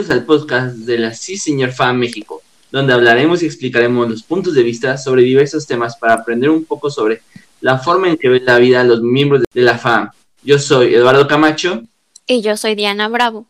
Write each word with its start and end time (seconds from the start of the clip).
Bienvenidos 0.00 0.18
al 0.18 0.24
podcast 0.24 0.76
de 0.76 0.98
la 0.98 1.12
Sí 1.12 1.36
Señor 1.36 1.72
Fan 1.72 1.98
México, 1.98 2.40
donde 2.72 2.94
hablaremos 2.94 3.42
y 3.42 3.46
explicaremos 3.46 4.08
los 4.08 4.22
puntos 4.22 4.54
de 4.54 4.62
vista 4.62 4.96
sobre 4.96 5.20
diversos 5.20 5.66
temas 5.66 5.98
para 5.98 6.14
aprender 6.14 6.48
un 6.48 6.64
poco 6.64 6.90
sobre 6.90 7.20
la 7.60 7.76
forma 7.76 8.08
en 8.08 8.16
que 8.16 8.30
ven 8.30 8.46
la 8.46 8.56
vida 8.58 8.82
los 8.82 9.02
miembros 9.02 9.42
de 9.52 9.60
la 9.60 9.76
FAM. 9.76 10.10
Yo 10.42 10.58
soy 10.58 10.94
Eduardo 10.94 11.28
Camacho. 11.28 11.82
Y 12.26 12.40
yo 12.40 12.56
soy 12.56 12.76
Diana 12.76 13.08
Bravo. 13.08 13.46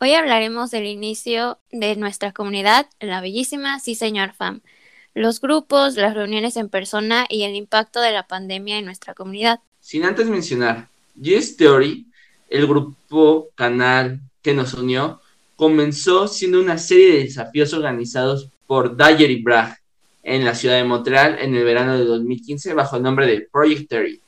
Hoy 0.00 0.14
hablaremos 0.14 0.72
del 0.72 0.86
inicio 0.86 1.60
de 1.70 1.94
nuestra 1.94 2.32
comunidad, 2.32 2.88
la 2.98 3.20
bellísima 3.20 3.78
Sí 3.78 3.94
Señor 3.94 4.32
FAM, 4.32 4.60
los 5.14 5.40
grupos, 5.40 5.94
las 5.94 6.14
reuniones 6.14 6.56
en 6.56 6.68
persona 6.68 7.26
y 7.28 7.44
el 7.44 7.54
impacto 7.54 8.00
de 8.00 8.10
la 8.10 8.26
pandemia 8.26 8.76
en 8.78 8.86
nuestra 8.86 9.14
comunidad. 9.14 9.60
Sin 9.80 10.04
antes 10.04 10.26
mencionar, 10.26 10.88
Yes 11.14 11.56
Theory, 11.56 12.06
el 12.50 12.66
grupo 12.66 13.50
canal 13.54 14.20
que 14.42 14.52
nos 14.52 14.74
unió, 14.74 15.21
comenzó 15.56 16.28
siendo 16.28 16.60
una 16.60 16.78
serie 16.78 17.12
de 17.12 17.24
desafíos 17.24 17.72
organizados 17.72 18.48
por 18.66 18.96
Dyer 18.96 19.30
y 19.30 19.42
Bragg 19.42 19.76
en 20.22 20.44
la 20.44 20.54
ciudad 20.54 20.76
de 20.76 20.84
Montreal 20.84 21.38
en 21.40 21.54
el 21.54 21.64
verano 21.64 21.98
de 21.98 22.04
2015 22.04 22.74
bajo 22.74 22.96
el 22.96 23.02
nombre 23.02 23.26
de 23.26 23.48
Project 23.52 23.88
Terry. 23.88 24.20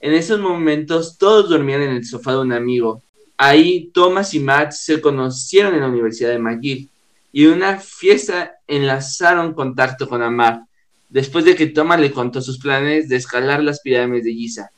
En 0.00 0.12
esos 0.12 0.40
momentos 0.40 1.18
todos 1.18 1.48
dormían 1.48 1.82
en 1.82 1.90
el 1.90 2.04
sofá 2.04 2.32
de 2.32 2.38
un 2.38 2.52
amigo. 2.52 3.02
Ahí 3.36 3.90
Thomas 3.92 4.34
y 4.34 4.40
Matt 4.40 4.72
se 4.72 5.00
conocieron 5.00 5.74
en 5.74 5.80
la 5.80 5.88
Universidad 5.88 6.30
de 6.30 6.38
McGill 6.38 6.88
y 7.32 7.44
en 7.44 7.52
una 7.52 7.78
fiesta 7.78 8.54
enlazaron 8.66 9.54
contacto 9.54 10.08
con 10.08 10.22
Amar 10.22 10.62
después 11.08 11.44
de 11.44 11.54
que 11.54 11.66
Thomas 11.66 12.00
le 12.00 12.12
contó 12.12 12.40
sus 12.40 12.58
planes 12.58 13.08
de 13.08 13.16
escalar 13.16 13.62
las 13.62 13.80
pirámides 13.80 14.24
de 14.24 14.32
Giza. 14.32 14.70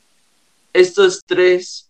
Estos 0.73 1.21
tres 1.27 1.89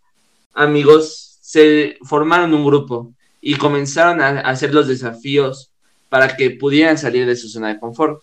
amigos 0.55 1.38
se 1.41 1.98
formaron 2.02 2.55
un 2.55 2.64
grupo 2.64 3.12
y 3.40 3.54
comenzaron 3.56 4.20
a 4.20 4.41
hacer 4.41 4.74
los 4.74 4.88
desafíos 4.88 5.70
para 6.08 6.36
que 6.36 6.50
pudieran 6.50 6.98
salir 6.98 7.27
de 7.27 7.36
su 7.36 7.48
zona 7.48 7.69
de 7.69 7.80
confort. 7.80 8.22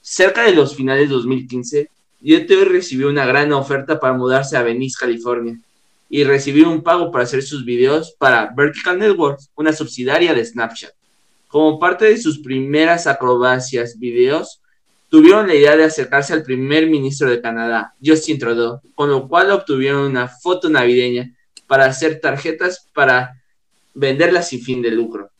Cerca 0.00 0.44
de 0.44 0.54
los 0.54 0.76
finales 0.76 1.08
de 1.08 1.14
2015, 1.14 1.90
YTV 2.22 2.64
recibió 2.64 3.08
una 3.08 3.26
gran 3.26 3.52
oferta 3.52 4.00
para 4.00 4.14
mudarse 4.14 4.56
a 4.56 4.62
Venice, 4.62 4.96
California, 4.98 5.58
y 6.08 6.24
recibió 6.24 6.70
un 6.70 6.82
pago 6.82 7.10
para 7.10 7.24
hacer 7.24 7.42
sus 7.42 7.64
videos 7.64 8.14
para 8.18 8.52
Vertical 8.56 8.98
Networks, 8.98 9.50
una 9.56 9.72
subsidiaria 9.72 10.32
de 10.32 10.44
Snapchat. 10.44 10.92
Como 11.48 11.78
parte 11.78 12.06
de 12.06 12.18
sus 12.18 12.38
primeras 12.38 13.06
acrobacias 13.06 13.98
videos, 13.98 14.60
tuvieron 15.08 15.48
la 15.48 15.54
idea 15.54 15.76
de 15.76 15.84
acercarse 15.84 16.32
al 16.32 16.42
primer 16.42 16.86
ministro 16.86 17.28
de 17.28 17.40
Canadá, 17.40 17.94
Justin 18.04 18.38
Trudeau, 18.38 18.80
con 18.94 19.10
lo 19.10 19.28
cual 19.28 19.50
obtuvieron 19.50 20.02
una 20.02 20.28
foto 20.28 20.68
navideña 20.68 21.34
para 21.66 21.86
hacer 21.86 22.20
tarjetas 22.20 22.88
para 22.94 23.42
venderlas 23.96 24.50
sin 24.50 24.62
fin 24.62 24.82
de 24.82 24.90
lucro. 24.90 25.30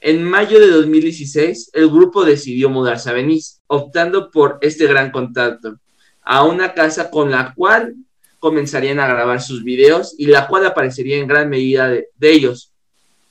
En 0.00 0.22
mayo 0.22 0.60
de 0.60 0.68
2016, 0.68 1.72
el 1.74 1.88
grupo 1.88 2.24
decidió 2.24 2.70
mudarse 2.70 3.10
a 3.10 3.12
Venice, 3.12 3.58
optando 3.66 4.30
por 4.30 4.58
este 4.60 4.86
gran 4.86 5.10
contacto, 5.10 5.76
a 6.22 6.44
una 6.44 6.72
casa 6.72 7.10
con 7.10 7.30
la 7.32 7.52
cual 7.54 7.96
comenzarían 8.38 9.00
a 9.00 9.08
grabar 9.08 9.42
sus 9.42 9.64
videos 9.64 10.14
y 10.16 10.26
la 10.26 10.46
cual 10.46 10.64
aparecería 10.64 11.16
en 11.16 11.26
gran 11.26 11.50
medida 11.50 11.88
de, 11.88 12.06
ellos, 12.20 12.72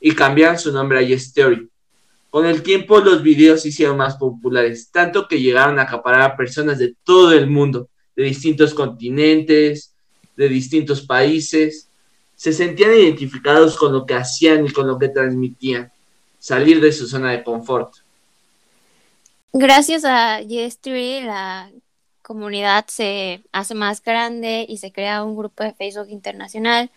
y 0.02 0.12
cambiaron 0.12 0.60
su 0.60 0.74
nombre 0.74 1.00
a 1.00 1.02
Yes 1.02 1.34
Con 2.30 2.46
el 2.46 2.62
tiempo 2.62 3.00
los 3.00 3.24
videos 3.24 3.62
se 3.62 3.70
hicieron 3.70 3.96
más 3.96 4.18
populares, 4.18 4.92
tanto 4.92 5.30
que 5.30 5.40
llegaron 5.40 5.80
a 5.80 5.84
acaparar 5.84 6.22
a 6.24 6.36
personas 6.36 6.78
de 6.78 6.94
todo 7.06 7.32
el 7.32 7.48
mundo, 7.48 7.90
de 8.18 8.24
distintos 8.24 8.74
continentes, 8.74 9.96
de 10.36 10.50
distintos 10.50 11.02
países, 11.02 11.87
se 12.38 12.54
sentían 12.54 12.94
identificados 12.94 13.76
con 13.76 13.92
lo 13.92 14.06
que 14.06 14.14
hacían 14.14 14.66
y 14.66 14.72
con 14.72 14.88
lo 14.88 14.98
que 14.98 15.10
transmitían, 15.10 15.92
salir 16.40 16.80
de 16.80 16.94
su 16.94 17.08
zona 17.08 17.32
de 17.32 17.44
confort. 17.44 17.96
Gracias 19.52 20.06
a 20.06 20.40
Yesterday, 20.42 21.24
la 21.24 21.72
comunidad 22.22 22.86
se 22.88 23.42
hace 23.52 23.74
más 23.74 24.04
grande 24.04 24.66
y 24.70 24.78
se 24.78 24.92
crea 24.92 25.24
un 25.24 25.36
grupo 25.36 25.64
de 25.64 25.74
Facebook 25.74 26.10
internacional 26.10 26.92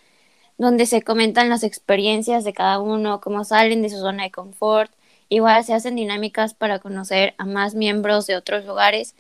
donde 0.59 0.85
se 0.85 1.01
comentan 1.01 1.49
las 1.49 1.65
experiencias 1.65 2.45
de 2.45 2.53
cada 2.53 2.81
uno, 2.81 3.23
cómo 3.23 3.45
salen 3.45 3.81
de 3.81 3.89
su 3.89 3.97
zona 3.97 4.25
de 4.25 4.31
confort. 4.31 4.93
Igual 5.31 5.65
se 5.65 5.73
hacen 5.73 5.97
dinámicas 5.97 6.53
para 6.53 6.81
conocer 6.81 7.35
a 7.39 7.47
más 7.47 7.75
miembros 7.75 8.27
de 8.27 8.37
otros 8.37 8.67
lugares. 8.67 9.15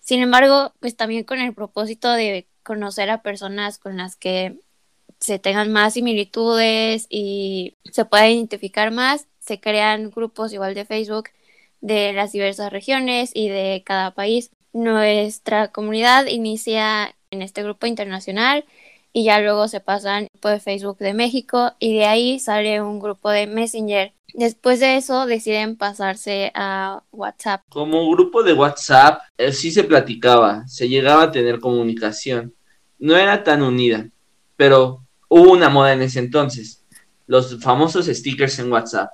Sin 0.00 0.22
embargo, 0.22 0.72
pues 0.80 0.96
también 0.96 1.24
con 1.24 1.40
el 1.40 1.52
propósito 1.52 2.10
de 2.12 2.46
conocer 2.62 3.10
a 3.10 3.20
personas 3.20 3.78
con 3.78 3.98
las 3.98 4.16
que 4.16 4.56
se 5.22 5.38
tengan 5.38 5.72
más 5.72 5.94
similitudes 5.94 7.06
y 7.08 7.76
se 7.84 8.04
pueda 8.04 8.28
identificar 8.28 8.90
más, 8.90 9.28
se 9.38 9.60
crean 9.60 10.10
grupos 10.10 10.52
igual 10.52 10.74
de 10.74 10.84
Facebook 10.84 11.28
de 11.80 12.12
las 12.12 12.32
diversas 12.32 12.72
regiones 12.72 13.30
y 13.32 13.48
de 13.48 13.82
cada 13.86 14.12
país. 14.12 14.50
Nuestra 14.72 15.68
comunidad 15.68 16.26
inicia 16.26 17.14
en 17.30 17.42
este 17.42 17.62
grupo 17.62 17.86
internacional 17.86 18.64
y 19.12 19.24
ya 19.24 19.40
luego 19.40 19.68
se 19.68 19.80
pasa 19.80 20.16
al 20.16 20.28
grupo 20.32 20.48
de 20.48 20.60
Facebook 20.60 20.98
de 20.98 21.14
México 21.14 21.72
y 21.78 21.94
de 21.94 22.06
ahí 22.06 22.40
sale 22.40 22.82
un 22.82 22.98
grupo 22.98 23.30
de 23.30 23.46
Messenger. 23.46 24.12
Después 24.34 24.80
de 24.80 24.96
eso 24.96 25.26
deciden 25.26 25.76
pasarse 25.76 26.50
a 26.54 27.02
WhatsApp. 27.12 27.62
Como 27.68 28.10
grupo 28.10 28.42
de 28.42 28.54
WhatsApp 28.54 29.20
eh, 29.38 29.52
sí 29.52 29.70
se 29.70 29.84
platicaba, 29.84 30.66
se 30.66 30.88
llegaba 30.88 31.24
a 31.24 31.30
tener 31.30 31.60
comunicación. 31.60 32.54
No 32.98 33.16
era 33.16 33.44
tan 33.44 33.62
unida, 33.62 34.08
pero 34.56 35.01
hubo 35.34 35.52
una 35.52 35.70
moda 35.70 35.94
en 35.94 36.02
ese 36.02 36.18
entonces, 36.18 36.84
los 37.26 37.58
famosos 37.62 38.04
stickers 38.04 38.58
en 38.58 38.70
WhatsApp, 38.70 39.12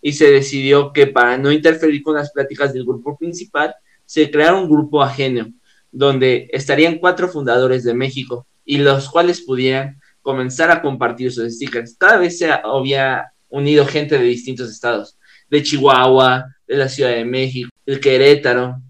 y 0.00 0.12
se 0.12 0.30
decidió 0.30 0.92
que 0.92 1.08
para 1.08 1.36
no 1.38 1.50
interferir 1.50 2.04
con 2.04 2.14
las 2.14 2.30
pláticas 2.30 2.72
del 2.72 2.84
grupo 2.84 3.18
principal, 3.18 3.74
se 4.04 4.30
creara 4.30 4.54
un 4.54 4.70
grupo 4.70 5.02
ajeno, 5.02 5.52
donde 5.90 6.48
estarían 6.52 6.98
cuatro 6.98 7.28
fundadores 7.28 7.82
de 7.82 7.94
México, 7.94 8.46
y 8.64 8.78
los 8.78 9.10
cuales 9.10 9.40
pudieran 9.40 10.00
comenzar 10.22 10.70
a 10.70 10.80
compartir 10.80 11.32
sus 11.32 11.52
stickers. 11.52 11.96
Cada 11.98 12.18
vez 12.18 12.38
se 12.38 12.48
había 12.48 13.32
unido 13.48 13.84
gente 13.86 14.18
de 14.18 14.24
distintos 14.24 14.70
estados, 14.70 15.18
de 15.50 15.64
Chihuahua, 15.64 16.46
de 16.68 16.76
la 16.76 16.88
Ciudad 16.88 17.10
de 17.10 17.24
México, 17.24 17.70
de 17.84 17.98
Querétaro, 17.98 18.80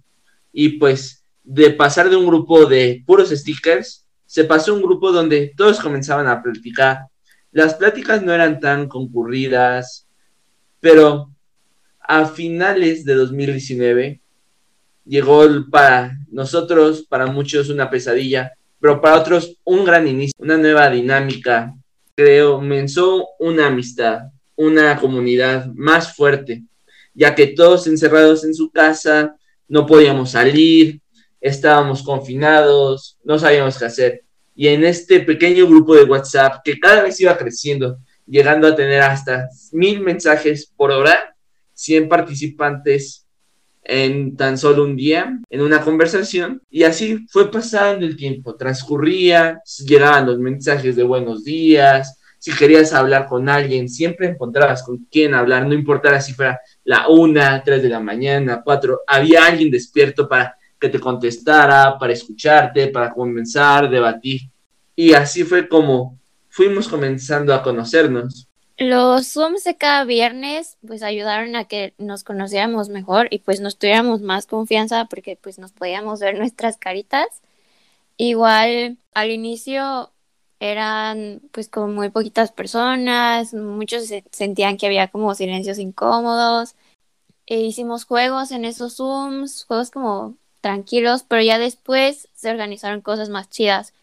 y 0.53 0.79
pues 0.79 1.25
de 1.43 1.71
pasar 1.71 2.11
de 2.11 2.17
un 2.17 2.27
grupo 2.27 2.67
de 2.67 3.03
puros 3.07 3.31
stickers 3.31 4.06
se 4.27 4.45
pasó 4.45 4.75
un 4.75 4.83
grupo 4.83 5.13
donde 5.13 5.53
todos 5.57 5.81
comenzaban 5.81 6.27
a 6.27 6.43
platicar. 6.43 7.07
Las 7.53 7.75
pláticas 7.75 8.23
no 8.23 8.33
eran 8.33 8.61
tan 8.61 8.89
concurridas, 8.89 10.07
pero 10.81 11.31
a 12.01 12.27
finales 12.27 13.05
de 13.05 13.15
2019 13.15 14.21
llegó 15.05 15.47
para 15.71 16.19
nosotros, 16.31 17.07
para 17.09 17.27
muchos, 17.27 17.69
una 17.69 17.89
pesadilla, 17.89 18.53
pero 18.81 19.01
para 19.01 19.19
otros 19.19 19.57
un 19.65 19.85
gran 19.85 20.07
inicio, 20.07 20.35
una 20.39 20.57
nueva 20.59 20.91
dinámica. 20.91 21.75
Creo, 22.15 22.57
comenzó 22.57 23.27
una 23.39 23.69
amistad, 23.69 24.31
una 24.57 24.99
comunidad 24.99 25.67
más 25.75 26.15
fuerte, 26.15 26.65
ya 27.15 27.35
que 27.35 27.49
todos 27.49 27.87
encerrados 27.87 28.45
en 28.45 28.55
su 28.55 28.71
casa, 28.71 29.37
no 29.69 29.87
podíamos 29.87 30.31
salir, 30.31 31.01
estábamos 31.41 32.03
confinados, 32.03 33.19
no 33.25 33.39
sabíamos 33.39 33.79
qué 33.79 33.85
hacer. 33.85 34.25
Y 34.55 34.69
en 34.69 34.85
este 34.85 35.21
pequeño 35.21 35.67
grupo 35.67 35.95
de 35.95 36.05
WhatsApp 36.05 36.63
que 36.65 36.79
cada 36.79 37.03
vez 37.03 37.21
iba 37.21 37.37
creciendo, 37.37 37.99
llegando 38.27 38.67
a 38.67 38.75
tener 38.75 39.03
hasta 39.03 39.49
mil 39.73 40.01
mensajes 40.01 40.73
por 40.77 40.91
hora, 40.91 41.37
100 41.75 42.09
participantes 42.09 43.27
en 43.85 44.37
tan 44.37 44.59
solo 44.59 44.83
un 44.85 44.97
día, 44.97 45.39
en 45.49 45.61
una 45.61 45.81
conversación, 45.81 46.61
y 46.69 46.83
así 46.83 47.25
fue 47.29 47.51
pasando 47.51 48.05
el 48.05 48.17
tiempo, 48.17 48.57
transcurría, 48.57 49.61
llegaban 49.87 50.27
los 50.27 50.39
mensajes 50.39 50.97
de 50.97 51.05
buenos 51.05 51.45
días, 51.45 52.19
si 52.39 52.53
querías 52.53 52.93
hablar 52.93 53.27
con 53.27 53.49
alguien, 53.49 53.89
siempre 53.89 54.29
encontrabas 54.29 54.83
con 54.83 55.07
quién 55.11 55.35
hablar, 55.35 55.67
no 55.67 55.75
importara 55.75 56.21
si 56.21 56.33
fuera 56.33 56.61
la 56.85 57.09
una, 57.09 57.63
tres 57.63 57.83
de 57.83 57.89
la 57.89 58.01
mañana, 58.01 58.63
cuatro, 58.65 59.01
había 59.07 59.45
alguien 59.47 59.71
despierto 59.71 60.29
para 60.29 60.57
que 60.81 60.89
te 60.89 61.01
contestara, 61.01 61.99
para 61.99 62.13
escucharte, 62.13 62.89
para 62.89 63.13
comenzar, 63.13 63.89
debatir. 63.89 64.43
Y 64.95 65.13
así 65.13 65.45
fue 65.45 65.69
como 65.69 66.19
fuimos 66.49 66.89
comenzando 66.89 67.53
a 67.55 67.63
conocernos. 67.63 68.49
Los 68.79 69.33
Zooms 69.33 69.65
de 69.65 69.77
cada 69.77 70.05
viernes 70.05 70.77
pues 70.87 71.03
ayudaron 71.03 71.57
a 71.57 71.65
que 71.65 71.95
nos 71.99 72.25
conociéramos 72.25 72.91
mejor 72.91 73.29
y 73.31 73.39
pues 73.39 73.61
nos 73.61 73.79
tuviéramos 73.79 74.21
más 74.21 74.47
confianza 74.47 75.07
porque 75.07 75.39
pues 75.41 75.59
nos 75.59 75.73
podíamos 75.73 76.21
ver 76.21 76.39
nuestras 76.39 76.77
caritas. 76.77 77.27
Igual 78.19 78.99
al 79.15 79.31
inicio 79.31 80.13
eran 80.61 81.43
pues 81.53 81.69
como 81.69 81.89
muy 81.89 82.11
poquitas 82.11 82.53
personas, 82.53 83.55
muchos 83.55 84.11
sentían 84.31 84.77
que 84.77 84.87
había 84.87 85.09
como 85.09 85.35
silencios 85.35 85.79
incómodos. 85.79 86.75
E 87.47 87.61
hicimos 87.61 88.05
juegos 88.05 88.51
en 88.51 88.65
esos 88.65 88.97
Zooms, 88.97 89.65
juegos 89.65 89.91
como 89.91 90.37
tranquilos, 90.67 91.25
pero 91.29 91.43
ya 91.43 91.61
después 91.61 92.29
se 92.35 92.51
organizaron 92.51 93.01
cosas 93.01 93.29
más 93.29 93.49
chidas, 93.49 93.95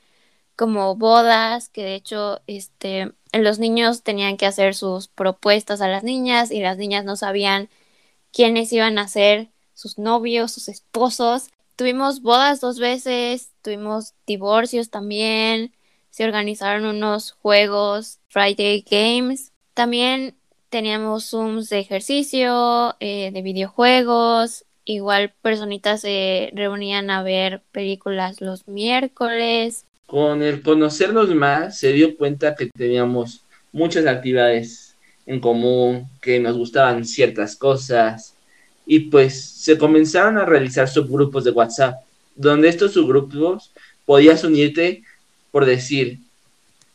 como 0.55 0.95
bodas, 0.95 1.67
que 1.67 1.83
de 1.83 1.95
hecho 1.95 2.39
este, 2.47 3.11
los 3.33 3.59
niños 3.59 4.01
tenían 4.01 4.37
que 4.37 4.45
hacer 4.45 4.73
sus 4.73 5.09
propuestas 5.09 5.81
a 5.81 5.89
las 5.89 6.03
niñas 6.03 6.51
y 6.51 6.61
las 6.61 6.77
niñas 6.77 7.03
no 7.03 7.17
sabían 7.17 7.67
quiénes 8.31 8.71
iban 8.71 8.97
a 8.97 9.09
ser 9.09 9.49
sus 9.73 9.97
novios, 9.97 10.53
sus 10.53 10.69
esposos. 10.69 11.49
Tuvimos 11.75 12.21
bodas 12.21 12.61
dos 12.61 12.79
veces, 12.79 13.51
tuvimos 13.61 14.13
divorcios 14.25 14.89
también, 14.89 15.73
se 16.11 16.23
organizaron 16.23 16.85
unos 16.85 17.33
juegos, 17.33 18.19
Friday 18.29 18.85
Games. 18.89 19.51
También 19.73 20.37
teníamos 20.69 21.29
Zooms 21.31 21.67
de 21.67 21.79
ejercicio, 21.79 22.95
eh, 23.01 23.31
de 23.33 23.41
videojuegos, 23.41 24.63
igual 24.85 25.33
personitas 25.41 26.01
se 26.01 26.51
reunían 26.53 27.09
a 27.09 27.23
ver 27.23 27.61
películas 27.71 28.41
los 28.41 28.67
miércoles. 28.67 29.85
Con 30.05 30.43
el 30.43 30.61
conocernos 30.61 31.33
más 31.33 31.79
se 31.79 31.93
dio 31.93 32.15
cuenta 32.17 32.55
que 32.55 32.67
teníamos 32.67 33.41
muchas 33.71 34.05
actividades 34.05 34.95
en 35.25 35.39
común, 35.39 36.07
que 36.21 36.39
nos 36.39 36.57
gustaban 36.57 37.05
ciertas 37.05 37.55
cosas 37.55 38.35
y 38.85 38.99
pues 38.99 39.39
se 39.41 39.77
comenzaron 39.77 40.37
a 40.37 40.45
realizar 40.45 40.89
subgrupos 40.89 41.43
de 41.45 41.51
WhatsApp, 41.51 42.03
donde 42.35 42.67
estos 42.67 42.93
subgrupos 42.93 43.71
podías 44.05 44.43
unirte 44.43 45.03
por 45.53 45.65
decir, 45.65 46.17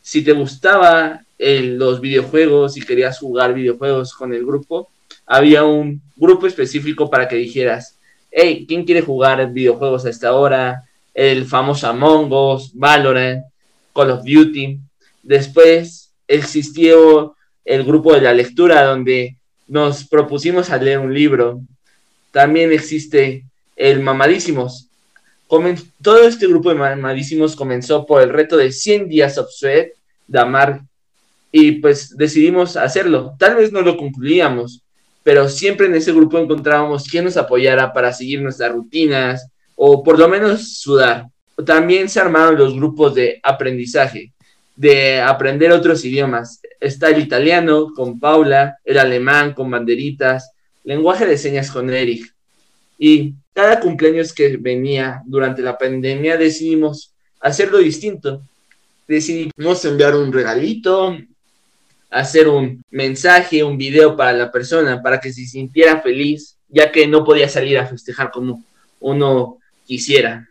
si 0.02 0.22
te 0.22 0.32
gustaba 0.32 1.24
los 1.38 2.00
videojuegos 2.00 2.76
y 2.76 2.80
querías 2.80 3.20
jugar 3.20 3.54
videojuegos 3.54 4.12
con 4.12 4.34
el 4.34 4.44
grupo, 4.44 4.90
había 5.28 5.64
un 5.64 6.02
grupo 6.16 6.46
específico 6.46 7.08
para 7.08 7.28
que 7.28 7.36
dijeras, 7.36 7.98
hey, 8.30 8.64
¿quién 8.66 8.84
quiere 8.84 9.02
jugar 9.02 9.52
videojuegos 9.52 10.04
a 10.04 10.10
esta 10.10 10.34
hora? 10.34 10.84
El 11.14 11.44
famoso 11.44 11.86
Among 11.86 12.32
Us, 12.32 12.72
Valorant, 12.74 13.44
Call 13.94 14.10
of 14.10 14.24
Duty. 14.24 14.80
Después 15.22 16.12
existió 16.26 17.36
el 17.64 17.84
grupo 17.84 18.14
de 18.14 18.22
la 18.22 18.32
lectura 18.32 18.84
donde 18.84 19.36
nos 19.66 20.04
propusimos 20.04 20.70
a 20.70 20.78
leer 20.78 20.98
un 20.98 21.12
libro. 21.12 21.60
También 22.32 22.72
existe 22.72 23.44
el 23.76 24.00
Mamadísimos, 24.00 24.88
todo 26.02 26.28
este 26.28 26.46
grupo 26.46 26.68
de 26.68 26.74
mamadísimos 26.74 27.56
comenzó 27.56 28.04
por 28.04 28.22
el 28.22 28.28
reto 28.28 28.56
de 28.56 28.70
100 28.70 29.08
días 29.08 29.38
of 29.38 29.50
sweat 29.50 29.88
de 30.26 30.38
Amar 30.38 30.82
y 31.50 31.72
pues 31.72 32.14
decidimos 32.16 32.76
hacerlo. 32.76 33.34
Tal 33.38 33.56
vez 33.56 33.72
no 33.72 33.80
lo 33.80 33.96
concluíamos, 33.96 34.82
pero 35.22 35.48
siempre 35.48 35.86
en 35.86 35.94
ese 35.94 36.12
grupo 36.12 36.38
encontrábamos 36.38 37.04
quien 37.04 37.24
nos 37.24 37.36
apoyara 37.36 37.92
para 37.92 38.12
seguir 38.12 38.40
nuestras 38.40 38.72
rutinas 38.72 39.48
o 39.76 40.02
por 40.02 40.18
lo 40.18 40.28
menos 40.28 40.78
sudar. 40.78 41.26
También 41.66 42.08
se 42.08 42.20
armaron 42.20 42.56
los 42.56 42.74
grupos 42.74 43.14
de 43.14 43.40
aprendizaje, 43.42 44.32
de 44.76 45.20
aprender 45.20 45.72
otros 45.72 46.04
idiomas. 46.04 46.60
Está 46.80 47.10
el 47.10 47.20
italiano 47.20 47.92
con 47.94 48.18
Paula, 48.18 48.78
el 48.84 48.98
alemán 48.98 49.54
con 49.54 49.70
banderitas, 49.70 50.52
lenguaje 50.84 51.26
de 51.26 51.36
señas 51.36 51.70
con 51.70 51.90
Eric. 51.90 52.32
Y 52.98 53.34
cada 53.52 53.80
cumpleaños 53.80 54.32
que 54.32 54.56
venía 54.56 55.22
durante 55.26 55.62
la 55.62 55.76
pandemia 55.76 56.36
decidimos 56.36 57.12
hacerlo 57.40 57.78
distinto. 57.78 58.42
Decidimos 59.06 59.84
enviar 59.84 60.14
un 60.16 60.32
regalito, 60.32 61.16
hacer 62.10 62.48
un 62.48 62.82
mensaje, 62.90 63.64
un 63.64 63.78
video 63.78 64.16
para 64.16 64.32
la 64.32 64.50
persona, 64.50 65.02
para 65.02 65.20
que 65.20 65.32
se 65.32 65.46
sintiera 65.46 66.00
feliz, 66.00 66.56
ya 66.68 66.90
que 66.90 67.06
no 67.06 67.24
podía 67.24 67.48
salir 67.48 67.78
a 67.78 67.86
festejar 67.86 68.30
como 68.30 68.62
uno 69.00 69.58
quisiera. 69.86 70.48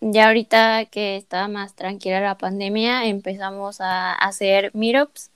Ya 0.00 0.28
ahorita 0.28 0.86
que 0.86 1.16
estaba 1.16 1.48
más 1.48 1.74
tranquila 1.74 2.20
la 2.20 2.38
pandemia, 2.38 3.06
empezamos 3.06 3.80
a 3.80 4.12
hacer 4.12 4.70
meetups. 4.74 5.30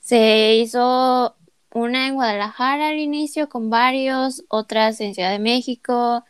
Se 0.00 0.54
hizo 0.56 1.34
una 1.72 2.06
en 2.06 2.14
Guadalajara 2.14 2.88
al 2.88 2.98
inicio 2.98 3.48
con 3.48 3.70
varios, 3.70 4.44
otras 4.48 5.00
en 5.00 5.14
Ciudad 5.14 5.30
de 5.30 5.38
México, 5.38 6.24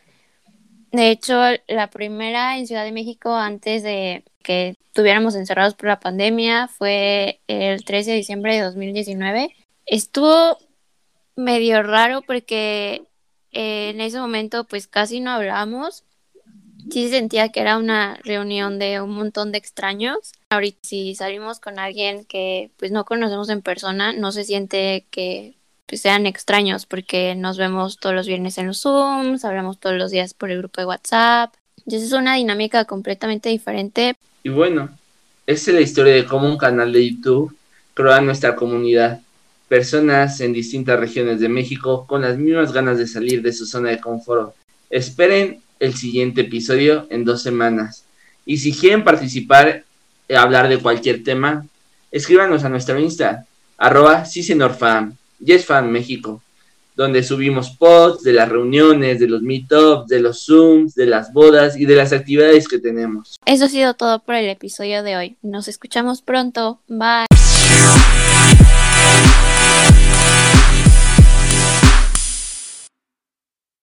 de 0.93 1.11
hecho, 1.11 1.35
la 1.67 1.91
primera 1.91 2.57
en 2.57 2.67
Ciudad 2.67 2.85
de 2.85 2.93
México 2.93 3.35
antes 3.35 3.83
de 3.83 4.25
que 4.43 4.77
estuviéramos 4.99 5.37
encerrados 5.37 5.75
por 5.75 5.87
la 5.87 6.01
pandemia 6.01 6.67
fue 6.67 7.41
el 7.47 7.85
13 7.85 8.11
de 8.11 8.17
diciembre 8.17 8.57
de 8.57 8.63
2019. 8.63 9.55
Estuvo 9.87 10.59
medio 11.37 11.85
raro 11.85 12.23
porque 12.23 13.05
en 13.53 14.01
ese 14.01 14.19
momento 14.19 14.65
pues 14.65 14.89
casi 14.89 15.21
no 15.21 15.31
hablábamos. 15.31 16.03
Sí 16.91 17.09
sentía 17.11 17.51
que 17.51 17.61
era 17.61 17.79
una 17.79 18.19
reunión 18.25 18.81
de 18.81 19.01
un 19.01 19.11
montón 19.11 19.53
de 19.53 19.59
extraños. 19.59 20.33
Ahorita 20.51 20.81
si 20.83 21.15
salimos 21.15 21.61
con 21.61 21.79
alguien 21.79 22.25
que 22.25 22.73
pues 22.77 22.91
no 22.91 23.05
conocemos 23.05 23.51
en 23.51 23.63
persona, 23.63 24.13
no 24.13 24.33
se 24.33 24.43
siente 24.43 25.07
que 25.13 25.55
pues, 25.87 26.01
sean 26.01 26.27
extraños 26.27 26.87
porque 26.87 27.37
nos 27.37 27.57
vemos 27.57 27.99
todos 27.99 28.17
los 28.17 28.27
viernes 28.27 28.59
en 28.59 28.67
los 28.67 28.81
Zooms, 28.81 29.45
hablamos 29.45 29.79
todos 29.79 29.95
los 29.95 30.11
días 30.11 30.35
por 30.35 30.51
el 30.51 30.59
grupo 30.59 30.81
de 30.81 30.89
WhatsApp. 30.89 31.55
Entonces 31.89 32.09
es 32.09 32.19
una 32.19 32.35
dinámica 32.35 32.85
completamente 32.85 33.49
diferente. 33.49 34.15
Y 34.43 34.51
bueno, 34.51 34.91
esa 35.47 35.71
es 35.71 35.75
la 35.75 35.81
historia 35.81 36.13
de 36.13 36.27
cómo 36.27 36.47
un 36.47 36.59
canal 36.59 36.93
de 36.93 37.09
YouTube 37.09 37.57
creó 37.95 38.21
nuestra 38.21 38.55
comunidad. 38.55 39.23
Personas 39.69 40.39
en 40.43 40.53
distintas 40.53 41.01
regiones 41.01 41.41
de 41.41 41.49
México 41.49 42.07
con 42.07 42.21
las 42.21 42.37
mismas 42.37 42.75
ganas 42.75 42.99
de 42.99 43.07
salir 43.07 43.41
de 43.41 43.55
su 43.55 43.65
zona 43.65 43.89
de 43.89 44.01
confort. 44.03 44.55
Esperen 44.91 45.63
el 45.81 45.95
siguiente 45.95 46.43
episodio 46.43 47.07
en 47.09 47.25
dos 47.25 47.41
semanas. 47.41 48.05
Y 48.45 48.59
si 48.59 48.75
quieren 48.75 49.03
participar, 49.03 49.85
y 50.29 50.35
hablar 50.35 50.69
de 50.69 50.77
cualquier 50.77 51.25
tema, 51.25 51.65
escríbanos 52.13 52.65
a 52.65 52.69
nuestra 52.69 53.01
Insta, 53.01 53.47
arroba. 53.79 54.25
Yes 54.25 55.65
Fan 55.65 55.91
México, 55.91 56.43
donde 56.99 57.23
subimos 57.23 57.71
posts 57.71 58.25
de 58.25 58.33
las 58.33 58.49
reuniones, 58.49 59.21
de 59.21 59.29
los 59.29 59.41
meetups, 59.41 60.09
de 60.09 60.19
los 60.19 60.45
Zooms, 60.45 60.97
de 60.97 61.07
las 61.07 61.33
bodas 61.33 61.77
y 61.77 61.85
de 61.85 61.95
las 61.95 62.13
actividades 62.13 62.67
que 62.67 62.81
tenemos. 62.81 63.39
Eso 63.47 63.67
ha 63.67 63.69
sido 63.69 63.95
todo 63.95 64.19
por 64.19 64.35
el 64.35 64.49
episodio 64.49 65.05
de 65.05 65.17
hoy. 65.17 65.37
Nos 65.41 65.69
escuchamos 65.69 66.23
pronto. 66.23 66.81
Bye. 66.89 67.38